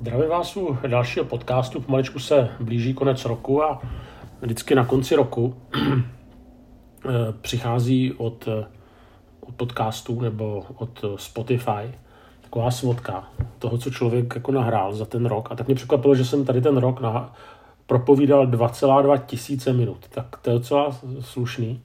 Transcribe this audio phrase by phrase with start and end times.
[0.00, 1.80] Zdravím vás u dalšího podcastu.
[1.80, 3.82] Pomaličku se blíží konec roku a
[4.40, 8.48] vždycky na konci roku eh, přichází od,
[9.40, 11.94] od podcastů nebo od Spotify
[12.40, 13.24] taková svodka
[13.58, 15.52] toho, co člověk jako nahrál za ten rok.
[15.52, 17.34] A tak mě překvapilo, že jsem tady ten rok na,
[17.86, 20.08] propovídal 2,2 tisíce minut.
[20.08, 21.82] Tak to je docela slušný.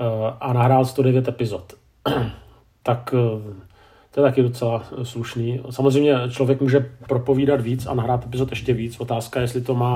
[0.00, 1.74] Eh, a nahrál 109 epizod.
[2.82, 3.67] tak eh,
[4.18, 5.60] to je taky docela slušný.
[5.70, 9.00] Samozřejmě člověk může propovídat víc a nahrát epizod ještě víc.
[9.00, 9.94] Otázka je, jestli to má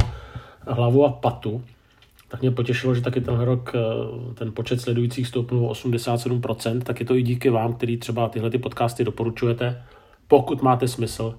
[0.66, 1.64] hlavu a patu.
[2.28, 7.00] Tak mě potěšilo, že taky ten rok eh, ten počet sledujících stoupnul o 87%, tak
[7.00, 9.82] je to i díky vám, který třeba tyhle ty podcasty doporučujete,
[10.28, 11.34] pokud máte smysl,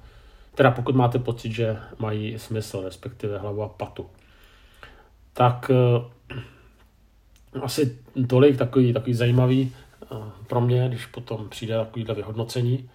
[0.55, 4.05] teda pokud máte pocit, že mají smysl, respektive hlavu a patu.
[5.34, 9.72] Tak eh, asi tolik, takový, takový zajímavý
[10.48, 12.90] pro mě, když potom přijde takovýhle vyhodnocení.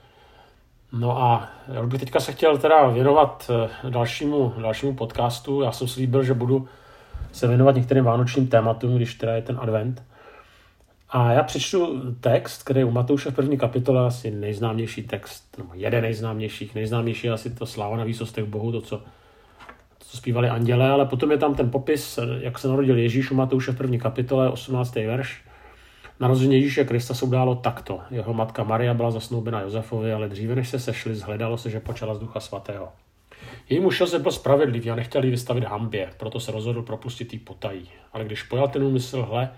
[0.93, 3.51] No a já bych teďka se chtěl teda věnovat
[3.85, 5.63] eh, dalšímu, dalšímu podcastu.
[5.63, 6.69] Já jsem si líbil, že budu
[7.33, 10.03] se věnovat některým vánočním tématům, když teda je ten advent.
[11.11, 15.71] A já přečtu text, který je u Matouše v první kapitole asi nejznámější text, nebo
[15.75, 19.05] jeden nejznámějších, nejznámější je asi to Sláva na výsostech Bohu, to, co, to,
[19.99, 23.73] co zpívali anděle, ale potom je tam ten popis, jak se narodil Ježíš u Matouše
[23.73, 24.95] v první kapitole, 18.
[24.95, 25.48] verš.
[26.21, 28.01] Narození Ježíše Krista se událo takto.
[28.11, 32.15] Jeho matka Maria byla zasnoubena Josefovi, ale dříve než se sešli, zhledalo se, že počala
[32.15, 32.93] z ducha svatého.
[33.69, 37.39] Její muž Josef byl spravedlivý a nechtěl ji vystavit hambě, proto se rozhodl propustit jí
[37.39, 37.91] potají.
[38.13, 39.51] Ale když pojal ten úmysl, hle,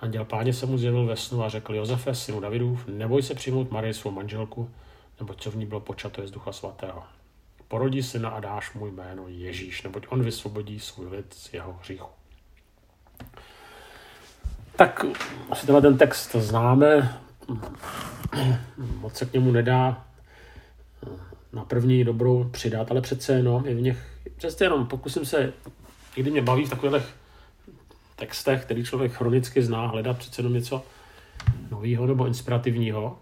[0.00, 3.70] anděl páně se mu zjevil ve snu a řekl Josefe, synu Davidův, neboj se přijmout
[3.70, 4.70] Marii svou manželku,
[5.20, 7.02] nebo co v ní bylo počato je z ducha svatého.
[7.68, 12.08] Porodí syna a dáš mu jméno Ježíš, neboť on vysvobodí svůj lid z jeho hříchu.
[14.76, 15.04] Tak
[15.50, 17.18] asi tenhle ten text známe,
[19.00, 20.04] moc se k němu nedá
[21.52, 23.98] na první dobrou přidat, ale přece jenom je v nich,
[24.36, 25.52] přece jenom pokusím se,
[26.16, 27.02] někdy mě baví v takových
[28.16, 30.84] textech, který člověk chronicky zná, hledat přece jenom něco
[31.70, 33.18] nového nebo inspirativního,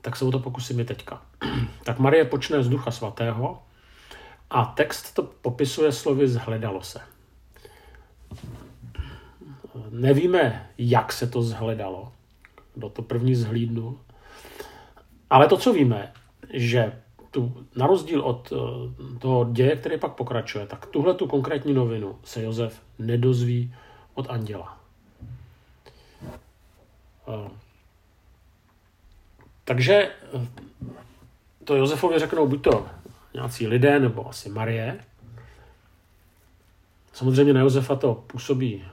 [0.00, 1.22] tak se o to pokusím i teďka.
[1.84, 3.62] tak Marie počne z Ducha Svatého
[4.50, 7.00] a text to popisuje slovy zhledalo se.
[9.90, 12.12] Nevíme, jak se to zhledalo,
[12.74, 13.98] kdo to první zhlídnul.
[15.30, 16.12] Ale to, co víme,
[16.52, 16.92] že
[17.30, 22.18] tu, na rozdíl od eh, toho děje, který pak pokračuje, tak tuhle tu konkrétní novinu
[22.24, 23.74] se Josef nedozví
[24.14, 24.80] od anděla.
[27.28, 27.50] Eh,
[29.64, 30.46] takže eh,
[31.64, 32.86] to Josefovi řeknou buď to
[33.34, 34.98] nějací lidé, nebo asi Marie.
[37.12, 38.84] Samozřejmě na Josefa to působí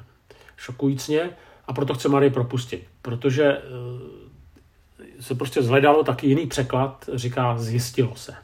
[0.63, 1.29] šokujícně
[1.67, 3.61] a proto chce Marie propustit, protože eh,
[5.19, 8.35] se prostě zhledalo taky jiný překlad, říká zjistilo se.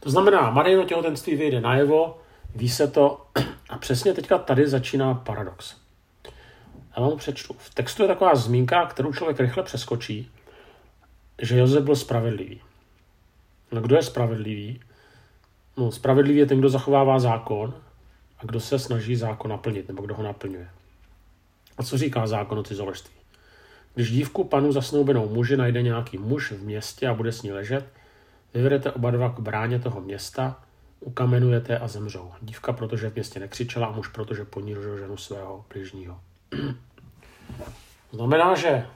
[0.00, 2.18] To znamená, Marijino těhotenství vyjde najevo,
[2.54, 3.26] ví se to
[3.68, 5.76] a přesně teďka tady začíná paradox.
[6.96, 7.54] Já vám přečtu.
[7.58, 10.30] V textu je taková zmínka, kterou člověk rychle přeskočí,
[11.42, 12.60] že Josef byl spravedlivý.
[13.72, 14.80] No kdo je spravedlivý?
[15.76, 17.74] No, spravedlivý je ten, kdo zachovává zákon
[18.38, 20.68] a kdo se snaží zákon naplnit, nebo kdo ho naplňuje.
[21.78, 23.14] A co říká zákon o cizoložství?
[23.94, 27.84] Když dívku panu zasnoubenou muži najde nějaký muž v městě a bude s ní ležet,
[28.54, 30.60] vyvedete oba dva k bráně toho města,
[31.00, 32.32] ukamenujete a zemřou.
[32.42, 36.20] Dívka, protože v městě nekřičela a muž, protože ponížil ženu svého bližního.
[38.12, 38.86] Znamená, že e,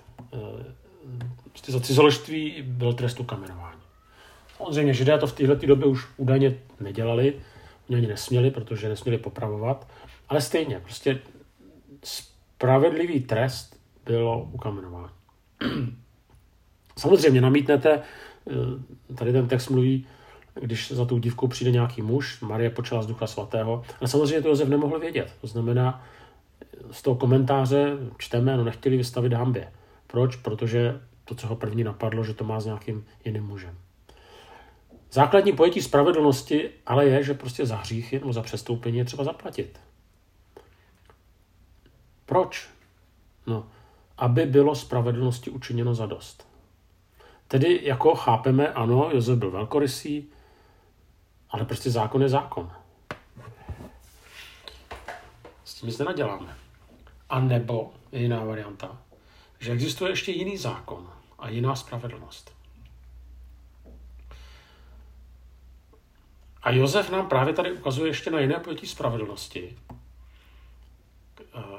[1.66, 3.80] za cizoložství byl trest ukamenování.
[4.56, 7.40] Samozřejmě židé to v této době už údajně nedělali,
[7.88, 9.88] oni ani nesměli, protože nesměli popravovat,
[10.28, 11.20] ale stejně, prostě
[12.62, 15.12] spravedlivý trest bylo ukamenování.
[16.98, 18.02] Samozřejmě namítnete,
[18.50, 20.06] eh, tady ten text mluví,
[20.54, 24.48] když za tou dívkou přijde nějaký muž, Marie počala z Ducha Svatého, ale samozřejmě to
[24.48, 25.34] Josef nemohl vědět.
[25.40, 26.04] To znamená,
[26.90, 29.72] z toho komentáře čteme, no nechtěli vystavit hambě.
[30.06, 30.36] Proč?
[30.36, 33.78] Protože to, co ho první napadlo, že to má s nějakým jiným mužem.
[35.12, 39.78] Základní pojetí spravedlnosti ale je, že prostě za hříchy nebo za přestoupení je třeba zaplatit.
[42.32, 42.70] Proč?
[43.46, 43.66] No,
[44.18, 46.48] aby bylo spravedlnosti učiněno za dost.
[47.48, 50.28] Tedy jako chápeme, ano, Josef byl velkorysý,
[51.50, 52.72] ale prostě zákon je zákon.
[55.64, 56.56] S tím nic nenaděláme.
[57.28, 58.98] A nebo je jiná varianta,
[59.58, 62.52] že existuje ještě jiný zákon a jiná spravedlnost.
[66.62, 69.76] A Josef nám právě tady ukazuje ještě na jiné pojetí spravedlnosti,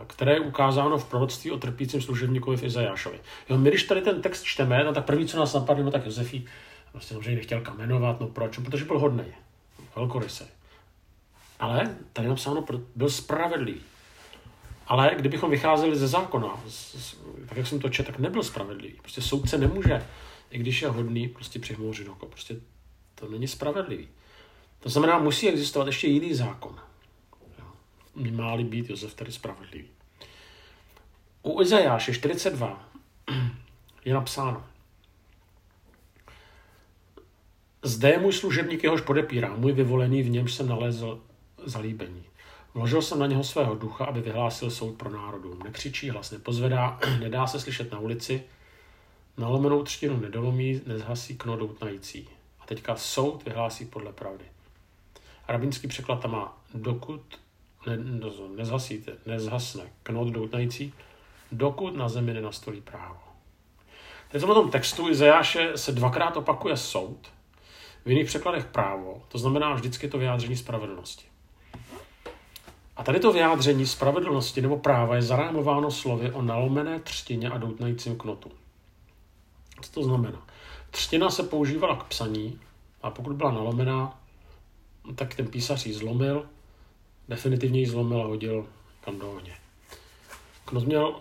[0.08, 3.20] které je ukázáno v proroctví o trpícím služebníkovi v Izajášovi.
[3.50, 6.06] Jo, my když tady ten text čteme, no tak první, co nás napadne, no tak
[6.06, 6.46] Josefí,
[6.94, 8.58] Prostě samozřejmě nechtěl kamenovat, no proč?
[8.58, 9.24] Protože byl hodný,
[9.96, 10.44] velkorysý.
[11.60, 12.66] Ale tady napsáno,
[12.96, 13.82] byl spravedlivý.
[14.88, 16.64] Ale kdybychom vycházeli ze zákona,
[17.50, 18.94] tak jak jsem to četl, tak nebyl spravedlivý.
[19.02, 20.06] Prostě soudce nemůže,
[20.52, 22.26] i když je hodný, prostě přihmouřit oko.
[22.26, 22.56] Prostě
[23.16, 24.08] to není spravedlivý.
[24.80, 26.80] To znamená, musí existovat ještě jiný zákon.
[28.16, 29.88] Má-li být Josef tedy spravedlivý.
[31.44, 32.90] U Izajáše 42
[34.06, 34.64] je napsáno.
[37.84, 41.22] Zde je můj služebník, jehož podepírá, můj vyvolený, v němž jsem nalezl
[41.66, 42.24] zalíbení.
[42.74, 45.60] Vložil jsem na něho svého ducha, aby vyhlásil soud pro národům.
[45.64, 48.44] Nekřičí, hlas nepozvedá, nedá se slyšet na ulici,
[49.38, 52.30] nalomenou třtinu nedolomí, nezhasí kno doutnající.
[52.60, 54.46] A teďka soud vyhlásí podle pravdy.
[55.48, 57.40] Rabínský překlad tam má, dokud
[57.86, 57.98] ne,
[58.56, 60.94] nezhasíte, nezhasne knot doutnající,
[61.52, 63.20] dokud na zemi nenastolí právo.
[64.32, 67.18] Teď v tom textu Izajáše se dvakrát opakuje soud,
[68.06, 71.26] v jiných překladech právo, to znamená vždycky to vyjádření spravedlnosti.
[72.96, 78.16] A tady to vyjádření spravedlnosti nebo práva je zarámováno slovy o nalomené třtině a doutnajícím
[78.16, 78.52] knotu.
[79.82, 80.48] Co to znamená?
[80.92, 82.60] Třtina se používala k psaní
[83.02, 84.20] a pokud byla nalomená,
[85.16, 86.46] tak ten písař ji zlomil,
[87.30, 88.68] definitivně ji zlomil a hodil
[89.02, 89.56] kam do ohně.
[90.66, 91.16] Knot měl,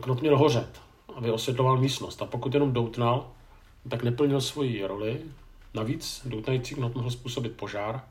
[0.00, 0.80] knot měl hořet,
[1.14, 3.30] aby osvětloval místnost a pokud jenom doutnal,
[3.90, 5.20] tak neplnil svoji roli.
[5.74, 8.04] Navíc doutnající knot mohl způsobit požár,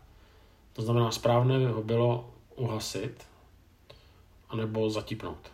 [0.74, 3.26] to znamená správné ho bylo uhasit
[4.50, 5.52] anebo zatípnout.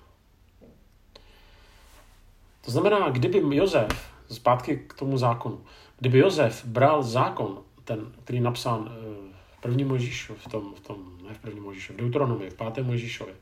[2.65, 5.61] To znamená, kdyby Josef, zpátky k tomu zákonu,
[5.99, 9.33] kdyby Josef bral zákon, ten, který napsán eh,
[9.63, 13.33] první Možíšu, v tom, v tom, ne v první Možíšu, v Deuteronomii, v pátém Možíšovi,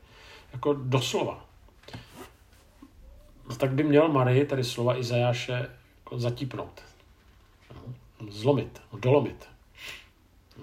[0.52, 1.46] jako doslova,
[3.58, 6.82] tak by měl Marii, tady slova Izajáše, jako zatípnout.
[8.28, 9.48] Zlomit, dolomit.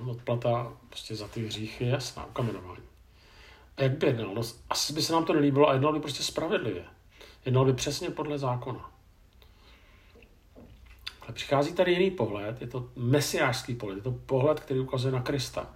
[0.08, 2.84] Odplata prostě za ty hříchy je jasná, ukamenování.
[3.78, 4.34] A jak by jednal?
[4.34, 6.86] No, asi by se nám to nelíbilo a jednal by prostě spravedlivě.
[7.46, 8.92] Jednal by přesně podle zákona.
[11.30, 15.22] Ale přichází tady jiný pohled, je to mesiářský pohled, je to pohled, který ukazuje na
[15.22, 15.76] Krista.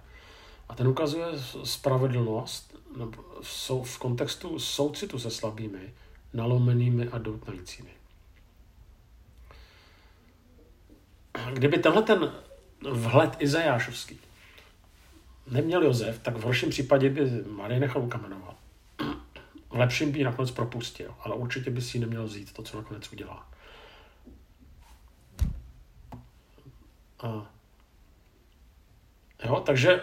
[0.68, 1.26] A ten ukazuje
[1.64, 2.76] spravedlnost
[3.82, 5.94] v, kontextu soucitu se slabými,
[6.32, 7.90] nalomenými a doutnajícími.
[11.52, 12.32] Kdyby tenhle ten
[12.90, 14.18] vhled Izajášovský
[15.50, 18.56] neměl Josef, tak v horším případě by Marie nechal ukamenovat.
[19.70, 22.76] V lepším by ji nakonec propustil, ale určitě by si ji neměl vzít to, co
[22.76, 23.54] nakonec udělá.
[27.20, 27.50] A,
[29.44, 30.02] jo, takže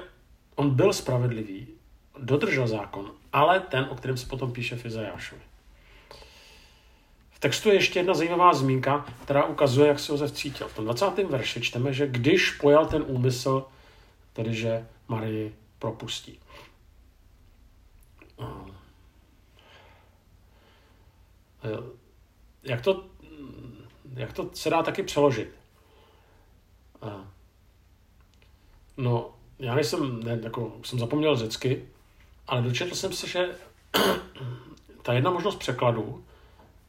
[0.55, 1.67] on byl spravedlivý,
[2.19, 5.41] dodržel zákon, ale ten, o kterém se potom píše v Izajášovi.
[7.31, 10.67] V textu je ještě jedna zajímavá zmínka, která ukazuje, jak se Josef cítil.
[10.67, 11.05] V tom 20.
[11.17, 13.65] verši čteme, že když pojal ten úmysl,
[14.33, 16.39] tedy že Marii propustí.
[22.63, 23.05] Jak to,
[24.13, 25.60] jak to se dá taky přeložit?
[28.97, 31.85] No, já nejsem, ne, jako, jsem zapomněl řecky,
[32.47, 33.49] ale dočetl jsem se, že
[35.01, 36.23] ta jedna možnost překladu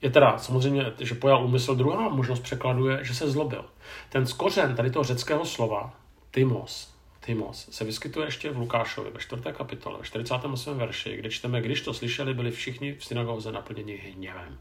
[0.03, 3.65] je teda samozřejmě, že pojal úmysl, druhá možnost překladu je, že se zlobil.
[4.09, 5.95] Ten skořen tady toho řeckého slova,
[6.31, 6.93] tymos,
[7.25, 9.43] Timos se vyskytuje ještě v Lukášovi ve 4.
[9.53, 10.79] kapitole, ve 48.
[10.79, 14.59] verši, kde čteme, když to slyšeli, byli všichni v synagoze naplněni hněvem.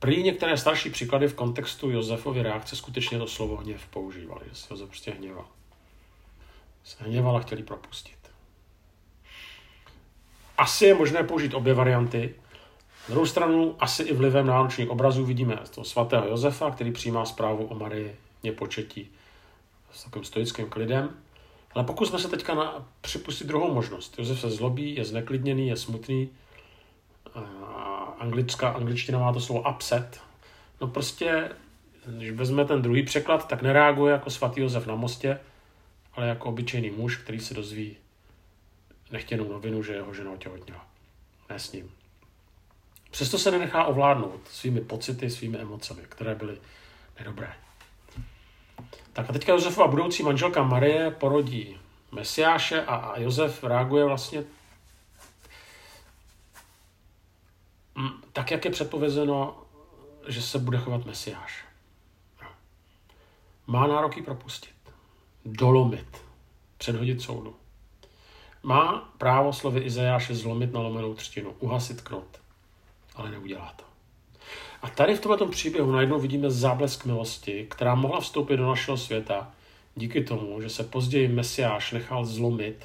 [0.00, 4.88] Prý některé starší příklady v kontextu Josefovy reakce skutečně to slovo hněv používali, se Josef
[4.88, 5.46] prostě hněval.
[6.84, 8.18] Se hněval a chtěli propustit.
[10.58, 12.34] Asi je možné použít obě varianty.
[13.08, 17.66] Na druhou stranu, asi i vlivem náročných obrazů vidíme toho svatého Josefa, který přijímá zprávu
[17.66, 19.10] o Marii nepočetí
[19.92, 21.16] s takovým stoickým klidem.
[21.74, 24.18] Ale pokusme se teďka na, připustit druhou možnost.
[24.18, 26.28] Josef se zlobí, je zneklidněný, je smutný.
[28.20, 30.20] Anglická, angličtina má to slovo upset.
[30.80, 31.50] No prostě,
[32.06, 35.40] když vezme ten druhý překlad, tak nereaguje jako svatý Josef na mostě,
[36.12, 37.96] ale jako obyčejný muž, který se dozví
[39.12, 40.86] nechtěnou novinu, že jeho žena otěhotněla.
[41.50, 41.90] Ne s ním.
[43.10, 46.58] Přesto se nenechá ovládnout svými pocity, svými emocemi, které byly
[47.18, 47.52] nedobré.
[49.12, 51.76] Tak a teďka Josefova budoucí manželka Marie porodí
[52.12, 54.44] Mesiáše a Josef reaguje vlastně
[58.32, 59.62] tak, jak je předpovězeno,
[60.28, 61.64] že se bude chovat Mesiáš.
[63.66, 64.74] Má nároky propustit,
[65.44, 66.22] dolomit,
[66.78, 67.56] předhodit soudu.
[68.62, 72.40] Má právo slovy Izajáše zlomit na lomenou třtinu, uhasit knot,
[73.14, 73.84] ale neudělá to.
[74.82, 79.52] A tady v tomto příběhu najednou vidíme záblesk milosti, která mohla vstoupit do našeho světa
[79.96, 82.84] díky tomu, že se později Mesiáš nechal zlomit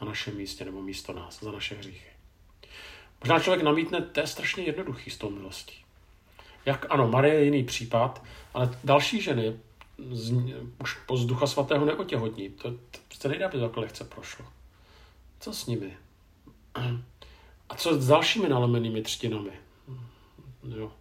[0.00, 2.15] na našem místě nebo místo nás za naše hříchy.
[3.20, 5.74] Možná člověk namítne, to je strašně jednoduchý s tou milostí.
[6.66, 9.56] Jak ano, Marie je jiný případ, ale další ženy
[10.10, 10.32] z,
[10.80, 12.50] už po ducha svatého neotěhotní.
[12.50, 14.46] To, to prostě nejde, aby to takhle lehce prošlo.
[15.40, 15.96] Co s nimi?
[17.68, 19.50] A co s dalšími nalomenými třtinami?
[20.76, 20.92] Jo.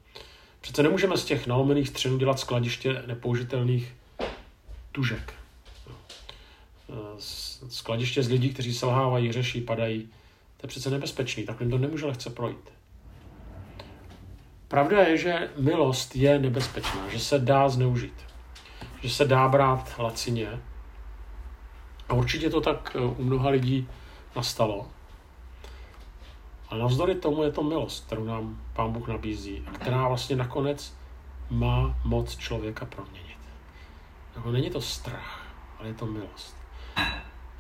[0.62, 3.94] Přece nemůžeme z těch nalomených střenů dělat skladiště nepoužitelných
[4.92, 5.34] tužek.
[7.70, 10.10] Skladiště z lidí, kteří selhávají, řeší, padají.
[10.58, 12.72] To je přece nebezpečný, takhle to nemůže lehce projít.
[14.68, 18.26] Pravda je, že milost je nebezpečná, že se dá zneužít,
[19.02, 20.62] že se dá brát lacině.
[22.10, 23.90] A určitě to tak u mnoha lidí
[24.36, 24.88] nastalo.
[26.70, 30.94] Ale navzdory tomu je to milost, kterou nám Pán Bůh nabízí a která vlastně nakonec
[31.50, 33.38] má moc člověka proměnit.
[34.36, 35.46] Jako není to strach,
[35.80, 36.56] ale je to milost.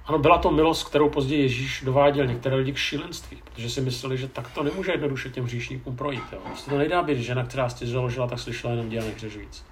[0.08, 4.18] Ano, byla to milost, kterou později Ježíš dováděl některé lidi k šílenství, protože si mysleli,
[4.18, 6.24] že tak to nemůže jednoduše těm hříšníkům projít.
[6.32, 6.40] Jo.
[6.46, 9.66] Prostě to nejde, aby žena, která si založila, tak slyšela jenom dělá nehřeš víc.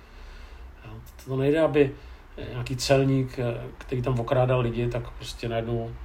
[0.86, 0.92] Jo.
[1.26, 1.96] To nejde, aby
[2.50, 3.40] nějaký celník,
[3.78, 5.96] který tam okrádal lidi, tak prostě najednou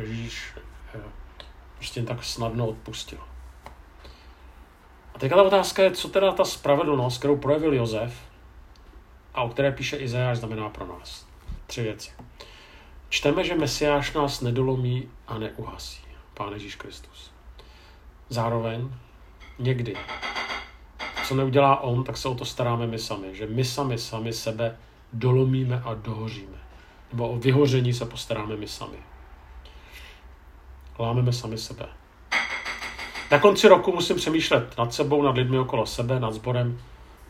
[0.00, 0.54] Ježíš
[1.74, 3.18] prostě tak snadno odpustil.
[5.14, 8.20] A teďka ta otázka je, co teda ta spravedlnost, kterou projevil Jozef
[9.34, 11.26] a o které píše Izajáš, znamená pro nás.
[11.66, 12.10] Tři věci.
[13.08, 16.02] Čteme, že Mesiáš nás nedolomí a neuhasí.
[16.34, 17.30] Pán Ježíš Kristus.
[18.28, 18.90] Zároveň
[19.58, 19.96] někdy,
[21.24, 23.34] co neudělá on, tak se o to staráme my sami.
[23.34, 24.76] Že my sami, sami sebe
[25.12, 26.58] dolomíme a dohoříme.
[27.12, 28.98] Nebo o vyhoření se postaráme my sami
[30.98, 31.86] lámeme sami sebe.
[33.30, 36.80] Na konci roku musím přemýšlet nad sebou, nad lidmi okolo sebe, nad sborem,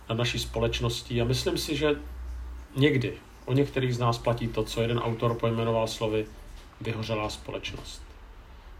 [0.08, 1.96] nad naší společností a myslím si, že
[2.76, 3.18] někdy
[3.48, 6.26] o některých z nás platí to, co jeden autor pojmenoval slovy
[6.80, 8.02] vyhořelá společnost.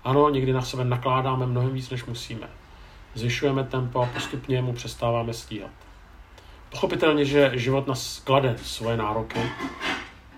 [0.05, 2.49] Ano, někdy na sebe nakládáme mnohem víc, než musíme.
[3.15, 5.71] Zvyšujeme tempo a postupně mu přestáváme stíhat.
[6.71, 9.41] Pochopitelně, že život nás klade svoje nároky,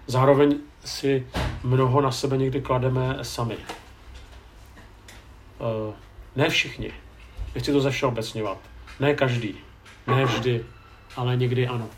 [0.06, 1.26] zároveň si
[1.62, 3.56] mnoho na sebe někdy klademe sami.
[5.58, 5.94] Uh,
[6.36, 6.92] ne všichni.
[7.54, 8.58] Nechci to zevšeobecňovat.
[9.00, 9.54] Ne každý.
[10.06, 10.64] Ne vždy.
[11.16, 11.88] Ale někdy ano.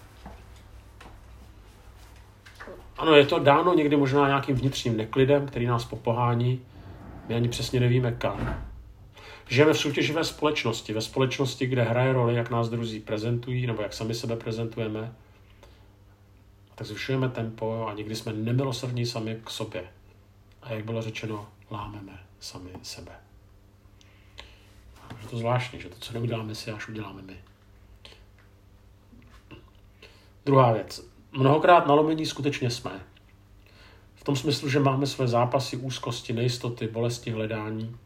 [3.02, 6.60] Ano, je to dáno někdy možná nějakým vnitřním neklidem, který nás popohání.
[7.28, 8.64] My ani přesně nevíme kam.
[9.48, 13.92] Žijeme v soutěživé společnosti, ve společnosti, kde hraje roli, jak nás druzí prezentují, nebo jak
[13.92, 15.12] sami sebe prezentujeme.
[16.74, 19.84] Tak zvyšujeme tempo a někdy jsme nemilosrdní sami k sobě.
[20.62, 23.12] A jak bylo řečeno, lámeme sami sebe.
[25.22, 27.36] Je to zvláštní, že to, co neuděláme si, až uděláme my.
[30.44, 31.11] Druhá věc.
[31.32, 33.00] Mnohokrát nalomení skutečně jsme.
[34.14, 37.96] V tom smyslu, že máme své zápasy, úzkosti, nejistoty, bolesti, hledání.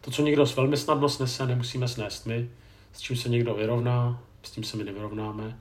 [0.00, 2.50] To, co někdo s velmi snadno snese, nemusíme snést my.
[2.92, 5.58] S čím se někdo vyrovná, s tím se my nevyrovnáme.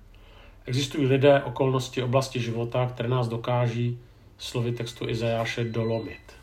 [0.66, 4.00] Existují lidé, okolnosti, oblasti života, které nás dokáží
[4.38, 6.34] slovy textu Izajáše dolomit.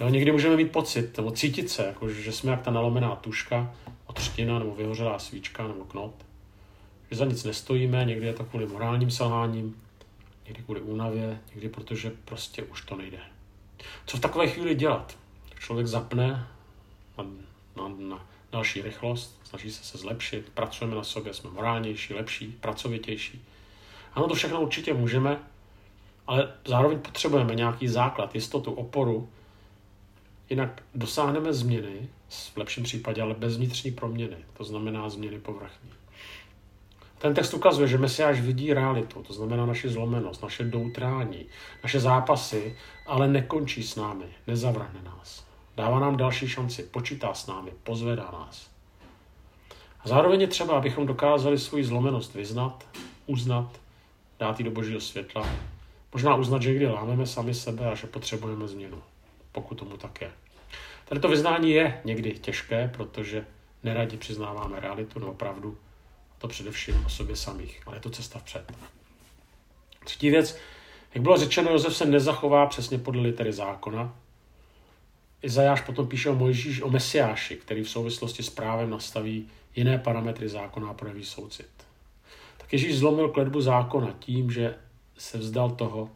[0.00, 3.74] Jo, někdy můžeme mít pocit, nebo cítit se, jako, že jsme jak ta nalomená tuška,
[4.06, 6.25] otřtina nebo vyhořelá svíčka nebo knot.
[7.10, 9.82] Že za nic nestojíme, někdy je to kvůli morálním selháním,
[10.46, 13.18] někdy kvůli únavě, někdy protože prostě už to nejde.
[14.06, 15.18] Co v takové chvíli dělat?
[15.58, 16.48] Člověk zapne
[17.18, 17.24] na,
[17.76, 23.44] na, na další rychlost, snaží se se zlepšit, pracujeme na sobě, jsme morálnější, lepší, pracovitější.
[24.12, 25.40] Ano, to všechno určitě můžeme,
[26.26, 29.28] ale zároveň potřebujeme nějaký základ, jistotu, oporu,
[30.50, 35.90] Jinak dosáhneme změny, v lepším případě, ale bez vnitřní proměny, to znamená změny povrchní.
[37.18, 41.46] Ten text ukazuje, že Mesiáš vidí realitu, to znamená naši zlomenost, naše doutrání,
[41.82, 45.46] naše zápasy, ale nekončí s námi, nezavrhne nás.
[45.76, 48.70] Dává nám další šanci, počítá s námi, pozvedá nás.
[50.04, 52.84] A zároveň je třeba, abychom dokázali svoji zlomenost vyznat,
[53.26, 53.80] uznat,
[54.38, 55.48] dát ji do božího světla,
[56.12, 59.02] možná uznat, že kdy lámeme sami sebe a že potřebujeme změnu
[59.56, 60.30] pokud tomu tak je.
[61.08, 63.46] Tady to vyznání je někdy těžké, protože
[63.82, 65.78] neradi přiznáváme realitu nebo pravdu,
[66.38, 68.72] to především o sobě samých, ale je to cesta vpřed.
[70.04, 70.58] Třetí věc,
[71.14, 74.14] jak bylo řečeno, Josef se nezachová přesně podle litery zákona.
[75.42, 80.48] Izajáš potom píše o Mojžíš, o Mesiáši, který v souvislosti s právem nastaví jiné parametry
[80.48, 81.70] zákona a projeví soucit.
[82.56, 84.74] Tak Ježíš zlomil kledbu zákona tím, že
[85.18, 86.10] se vzdal toho,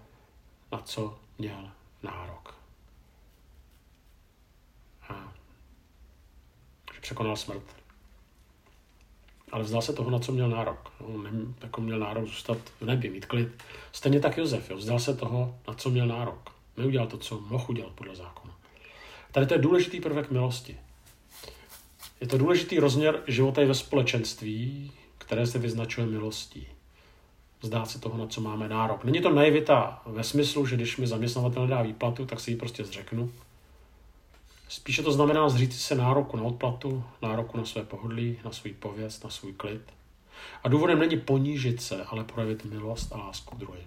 [0.73, 1.71] na co měl
[2.03, 2.41] nárok.
[7.11, 7.77] překonal smrt.
[9.53, 10.93] Ale vzdal se toho, na co měl nárok.
[10.99, 11.31] On ne,
[11.63, 13.49] jako měl nárok zůstat v nebi, mít klid.
[13.93, 16.51] Stejně tak Josef, jo, vzdal se toho, na co měl nárok.
[16.77, 18.55] Neudělal to, co mohl udělat podle zákona.
[19.33, 20.77] Tady to je důležitý prvek milosti.
[22.21, 26.67] Je to důležitý rozměr života i ve společenství, které se vyznačuje milostí.
[27.63, 29.05] Zdát se toho, na co máme nárok.
[29.05, 32.85] Není to naivita ve smyslu, že když mi zaměstnavatel dá výplatu, tak si ji prostě
[32.85, 33.31] zřeknu.
[34.71, 39.25] Spíše to znamená zříct se nároku na odplatu, nároku na své pohodlí, na svůj pověst,
[39.25, 39.83] na svůj klid.
[40.65, 43.87] A důvodem není ponížit se, ale projevit milost a lásku druhým.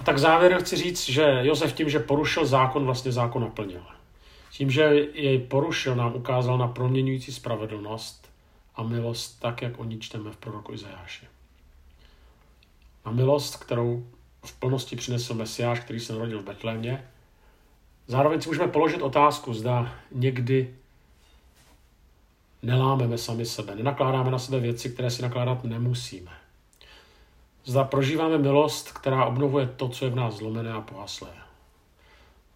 [0.00, 3.82] A tak závěrem chci říct, že Josef tím, že porušil zákon, vlastně zákon naplnil.
[4.50, 8.30] Tím, že jej porušil, nám ukázal na proměňující spravedlnost
[8.76, 11.26] a milost, tak, jak o ní čteme v proroku Izajáši.
[13.06, 14.06] Na milost, kterou
[14.44, 17.04] v plnosti přinesl Mesiáš, který se narodil v Betlémě.
[18.06, 20.74] Zároveň si můžeme položit otázku, zda někdy
[22.62, 26.30] nelámeme sami sebe, nenakládáme na sebe věci, které si nakládat nemusíme.
[27.64, 31.28] Zda prožíváme milost, která obnovuje to, co je v nás zlomené a pohaslé.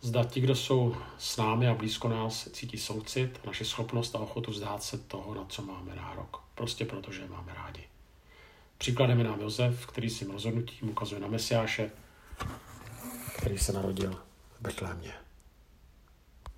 [0.00, 4.50] Zda ti, kdo jsou s námi a blízko nás, cítí soucit, naši schopnost a ochotu
[4.50, 6.42] vzdát se toho, na co máme nárok.
[6.54, 7.82] Prostě protože je máme rádi.
[8.78, 11.90] Příkladem je nám Josef, který svým rozhodnutím ukazuje na Mesiáše,
[13.36, 14.12] který se narodil
[14.58, 15.12] v Betlémě.